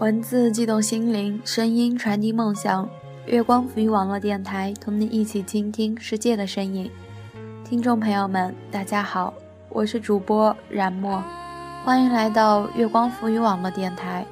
[0.00, 2.88] 文字悸动心灵，声音传递梦想。
[3.26, 6.90] 月光浮语网络电台，同你一起倾听世界的声音。
[7.66, 9.34] 听众朋友们，大家好，
[9.68, 11.22] 我是主播冉墨，
[11.84, 14.24] 欢迎来到月光浮语网络电台。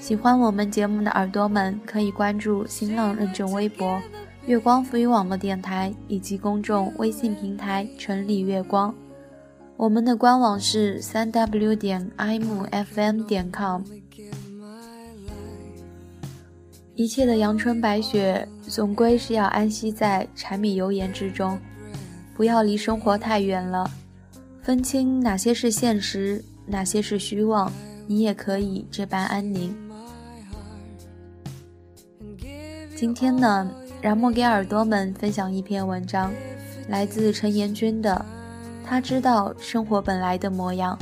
[0.00, 4.00] 喜欢我们节目的耳朵们，可以关注新浪认证微博
[4.46, 8.94] “月光浮语网络电台”以及公众微信平台“城里月光”。
[9.76, 13.82] 我们的官网是三 w 点 imfm 点 com。
[17.02, 21.58] 一切的阳春白雪，总归是要安息在柴米油盐之中，
[22.32, 23.90] 不要离生活太远了。
[24.62, 27.72] 分清哪些是现实，哪些是虚妄，
[28.06, 29.76] 你也可以这般安宁。
[32.94, 33.68] 今天呢，
[34.00, 36.32] 让莫给耳朵们分享一篇文章，
[36.88, 38.24] 来自陈延君的
[38.88, 40.96] 《他知道生活本来的模样》。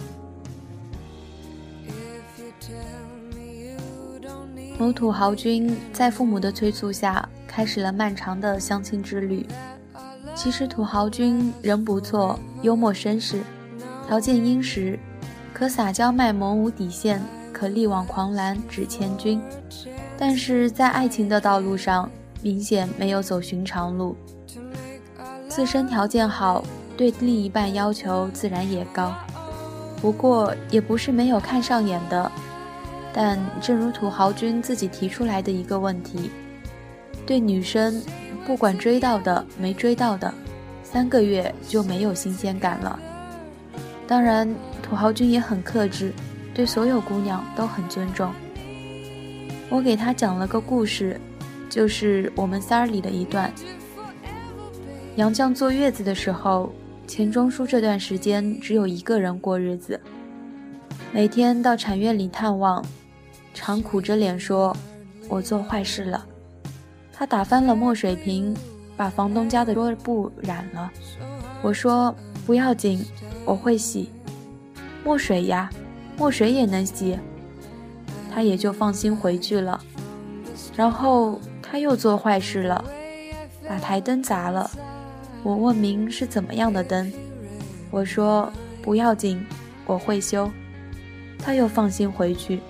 [4.81, 9.45] 某土豪君在父母的催促下，开始了漫长的相亲之旅。
[10.35, 13.43] 其实土豪君人不错，幽默绅士，
[14.07, 14.99] 条件殷实，
[15.53, 17.21] 可撒娇卖萌无底线，
[17.53, 19.39] 可力挽狂澜止千军。
[20.19, 24.17] 但是在爱情的道路上，明显没有走寻常路。
[25.47, 26.65] 自身条件好，
[26.97, 29.15] 对另一半要求自然也高，
[30.01, 32.33] 不过也不是没有看上眼的。
[33.13, 36.31] 但正如土豪君自己提出来的一个问题，
[37.27, 38.01] 对女生，
[38.47, 40.33] 不管追到的没追到的，
[40.83, 42.99] 三个月就没有新鲜感了。
[44.07, 44.49] 当然，
[44.83, 46.13] 土豪君也很克制，
[46.55, 48.33] 对所有姑娘都很尊重。
[49.69, 51.21] 我给他讲了个故事，
[51.69, 53.53] 就是我们仨儿里的一段。
[55.17, 56.73] 杨绛坐月子的时候，
[57.07, 60.01] 钱钟书这段时间只有一个人过日子，
[61.13, 62.85] 每天到产院里探望。
[63.53, 64.77] 常苦着脸说
[65.29, 66.27] ：“我做坏事了。”
[67.13, 68.57] 他打翻了墨水瓶，
[68.97, 70.91] 把房东家的桌布染了。
[71.63, 72.15] 我说
[72.47, 73.05] ：“不要紧，
[73.45, 74.11] 我会洗。”
[75.05, 75.69] 墨水呀，
[76.17, 77.19] 墨水也能洗。
[78.33, 79.81] 他也就放心回去了。
[80.77, 82.85] 然后他又做坏事了，
[83.69, 84.71] 把台灯砸了。
[85.43, 87.13] 我问明是怎么样的灯，
[87.91, 88.51] 我说
[88.81, 89.45] ：“不要紧，
[89.85, 90.51] 我会修。”
[91.43, 92.61] 他又放心回去。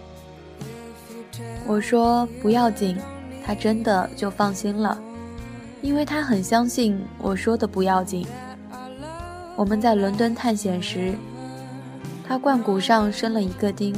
[1.67, 2.97] 我说不要紧，
[3.45, 5.01] 他真的就放心了，
[5.83, 8.27] 因为他很相信我说的不要紧。
[9.57, 11.15] 我们在伦敦探险时，
[12.27, 13.95] 他冠骨上生了一个钉，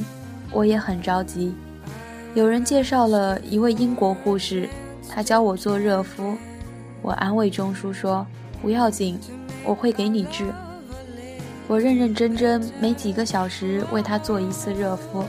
[0.50, 1.55] 我也很着急。
[2.34, 4.69] 有人介绍了一位英国护士，
[5.09, 6.37] 他教我做热敷。
[7.00, 8.27] 我安慰钟叔说
[8.61, 9.19] 不要紧，
[9.65, 10.47] 我会给你治。
[11.69, 15.25] 我认认真真每几个小时为他做一次热敷，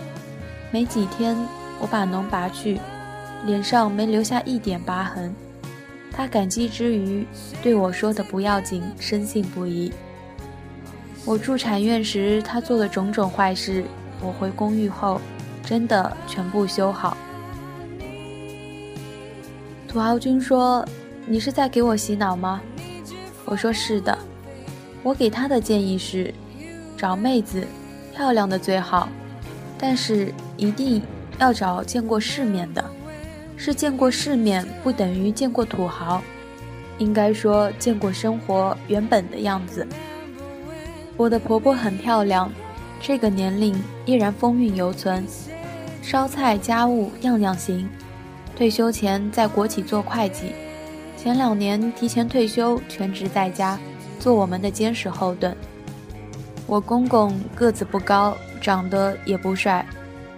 [0.72, 1.38] 没几天。
[1.84, 2.80] 我把脓拔去，
[3.46, 5.36] 脸上没留下一点疤痕。
[6.14, 7.28] 他感激之余，
[7.62, 9.92] 对我说的“不要紧”深信不疑。
[11.26, 13.84] 我住产院时，他做的种种坏事，
[14.22, 15.20] 我回公寓后，
[15.62, 17.18] 真的全部修好。
[19.86, 20.88] 土豪君说
[21.28, 22.62] ：“你是在给我洗脑吗？”
[23.44, 24.18] 我说：“是的。”
[25.04, 26.34] 我给他的建议是：
[26.96, 27.62] 找妹子，
[28.16, 29.10] 漂亮的最好，
[29.78, 31.02] 但是一定。
[31.44, 32.82] 要找见过世面的，
[33.58, 36.24] 是见过世面不等于见过土豪，
[37.00, 39.86] 应该说见过生活原本的样子。
[41.18, 42.50] 我的婆婆很漂亮，
[43.02, 45.22] 这个年龄依然风韵犹存，
[46.02, 47.90] 烧菜家务样样行。
[48.56, 50.54] 退休前在国企做会计，
[51.18, 53.78] 前两年提前退休，全职在家
[54.18, 55.54] 做我们的坚实后盾。
[56.66, 59.86] 我公公个子不高，长得也不帅。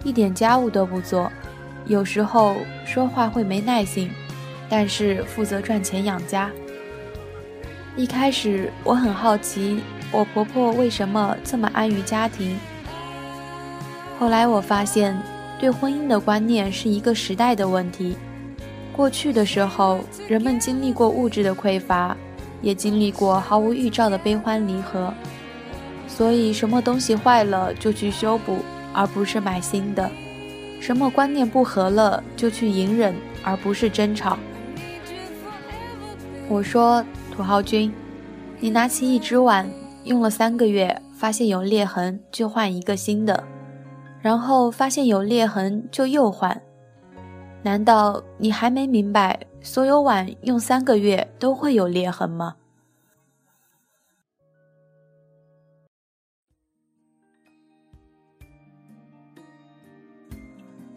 [0.06, 1.32] 一点家务都不做，
[1.88, 4.08] 有时候说话会没耐性，
[4.70, 6.52] 但是负责赚钱养家。
[7.98, 9.80] 一开始我很好奇，
[10.12, 12.56] 我婆婆为什么这么安于家庭。
[14.20, 15.20] 后来我发现，
[15.60, 18.16] 对婚姻的观念是一个时代的问题。
[18.94, 22.16] 过去的时候，人们经历过物质的匮乏，
[22.62, 25.12] 也经历过毫无预兆的悲欢离合，
[26.08, 28.60] 所以什么东西坏了就去修补。
[28.96, 30.10] 而不是买新的，
[30.80, 33.14] 什么观念不合了就去隐忍，
[33.44, 34.38] 而不是争吵。
[36.48, 37.04] 我说
[37.36, 37.92] 土豪君，
[38.60, 39.70] 你拿起一只碗，
[40.06, 43.44] 用了三个月，发现有裂痕就换一个新的，
[44.22, 46.62] 然后发现有裂痕就又换，
[47.62, 52.56] 难道你还没明白，所有碗用三个月都会有裂痕吗？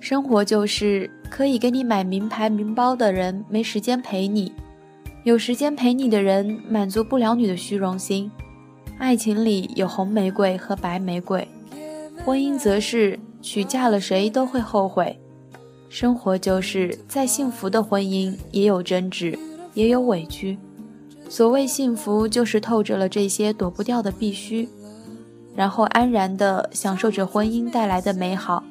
[0.09, 4.51] 生活就是可以给你买名牌名包的人没时间陪你，
[5.23, 8.31] 有时间陪你的人满足不了你的虚荣心。
[8.97, 11.47] 爱情里有红玫瑰和白玫瑰，
[12.25, 15.21] 婚姻则是娶嫁了谁都会后悔。
[15.91, 19.39] 生活就是再幸福的婚姻也有争执，
[19.75, 20.57] 也有委屈。
[21.29, 24.67] 所谓幸福，就是透着了这些躲不掉的必须，
[25.55, 28.65] 然后安然地享受着婚姻带来的美好。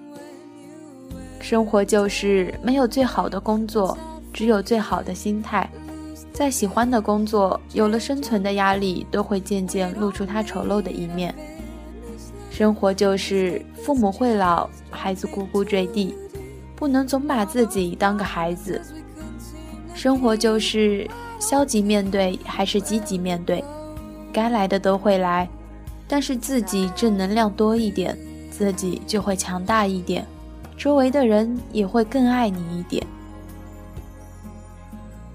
[1.49, 3.97] 生活就是没有最好的工作，
[4.33, 5.65] 只有最好的心态。
[6.33, 11.33] 再喜欢的工作，有了生存的压力，都会渐渐露出它丑陋的一面。
[12.51, 16.13] 生活就是父母会老，孩子咕咕坠地，
[16.75, 18.81] 不能总把自己当个孩子。
[19.93, 21.09] 生活就是
[21.39, 23.63] 消极面对还是积极面对，
[24.33, 25.47] 该来的都会来，
[26.09, 28.17] 但是自己正能量多一点，
[28.51, 30.27] 自己就会强大一点。
[30.77, 33.05] 周围的人也会更爱你一点。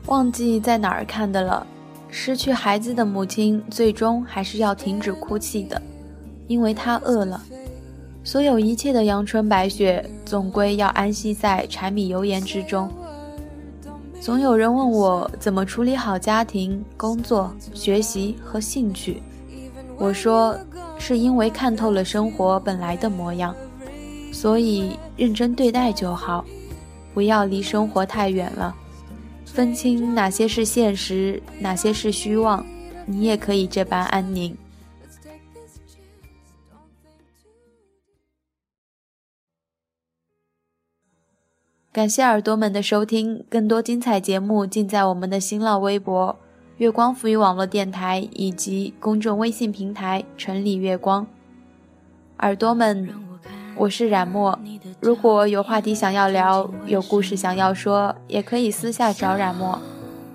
[0.06, 1.67] 忘记在哪儿看的了，
[2.09, 5.83] 失去孩子的母亲最终还是要停止哭泣的，
[6.47, 7.43] 因为她饿了。
[8.25, 12.88] 所有一切的阳春白雪，总归要安息在柴米油盐之中。
[14.21, 19.21] 总有人问我怎么处理好家庭、工作、学习和兴趣，
[19.99, 20.56] 我说
[20.99, 23.53] 是因为看透了生活本来的模样。
[24.32, 26.44] 所以认真对待就好，
[27.14, 28.75] 不要离生活太远了，
[29.44, 32.67] 分清哪些是现实，哪些是虚妄，
[33.06, 34.56] 你也可以这般安宁。
[41.93, 46.40] 感谢耳朵们的收听，更多精彩节目尽在我们的新浪微博
[46.78, 51.26] “月光赋予网络电台”以及公众微信平台“城里月光”。
[52.40, 53.31] 耳朵们。
[53.75, 54.59] 我是冉墨，
[55.01, 59.79] 如果有话题想要聊，有故事想要说，也可以私下找冉墨。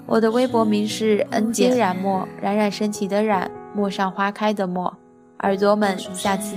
[0.05, 4.93] 我的微博名是恩杰冉墨，冉冉升起的冉，陌上花开的陌。
[5.39, 6.55] 耳朵们，下次。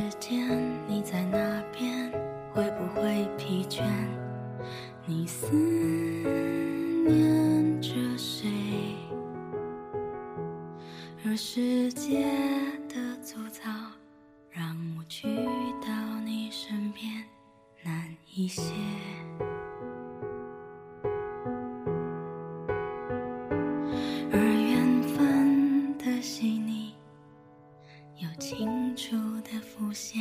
[11.23, 12.25] 而世界
[18.51, 18.75] 些，
[24.33, 26.93] 而缘分的细腻
[28.19, 30.21] 又清楚的浮现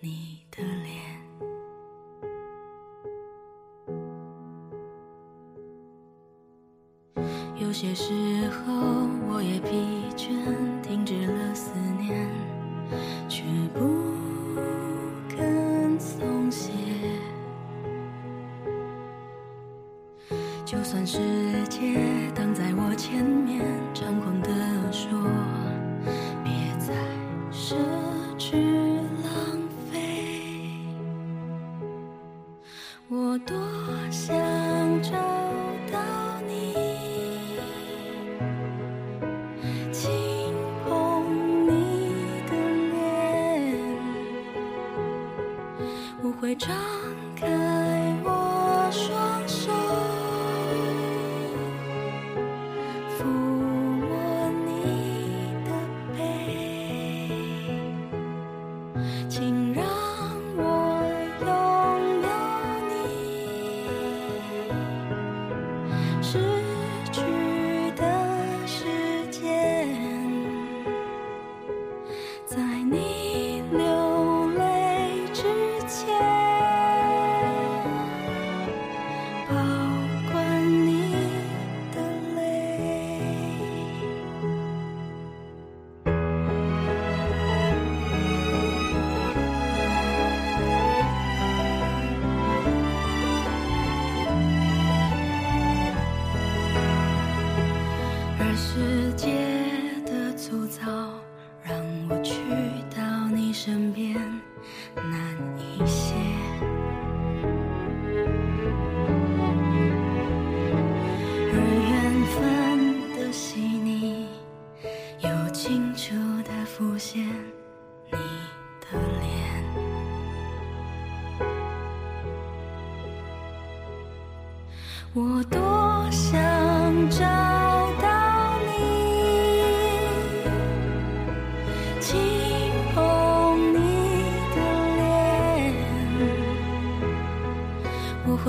[0.00, 0.96] 你的脸。
[7.60, 8.72] 有些时候
[9.28, 9.76] 我也疲
[10.16, 10.30] 倦，
[10.80, 12.26] 停止了思念，
[13.28, 13.44] 却
[13.74, 13.95] 不。
[20.96, 21.18] 算世
[21.68, 22.00] 界
[22.34, 23.62] 挡在我前面，
[23.92, 24.50] 猖狂地
[24.90, 25.10] 说，
[26.42, 26.94] 别再
[27.52, 27.74] 奢
[28.38, 28.56] 侈
[29.22, 29.60] 浪
[29.92, 29.94] 费。
[33.10, 33.54] 我多
[34.10, 34.34] 想
[35.02, 35.12] 找
[35.92, 36.00] 到
[36.46, 36.72] 你，
[39.92, 40.10] 轻
[40.82, 40.88] 碰
[41.66, 42.52] 你的
[42.90, 43.84] 脸，
[46.22, 46.74] 我会张
[47.38, 47.46] 开
[48.24, 49.25] 我双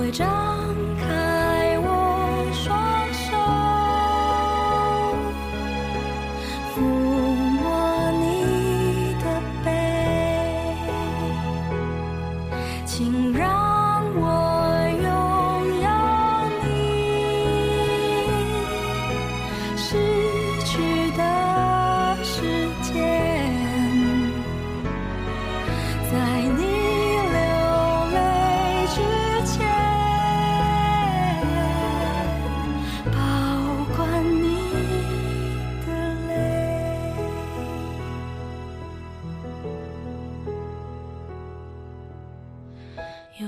[0.08, 0.57] 会张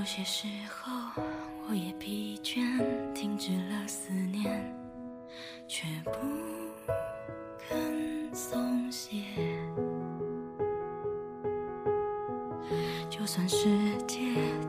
[0.01, 1.21] 有些时候
[1.69, 2.59] 我也疲倦
[3.13, 4.75] 停止了思念
[5.67, 6.11] 却不
[7.59, 9.19] 肯松懈。
[13.11, 13.67] 就算世
[14.07, 14.17] 界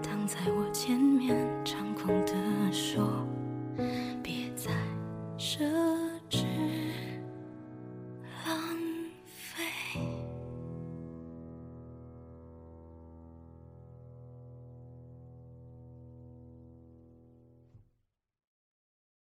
[0.03, 1.35] 挡在我前面
[1.65, 2.35] 猖狂地
[2.71, 3.27] 说
[4.23, 4.42] 别